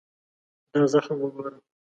[0.71, 1.51] دا زخم وګوره.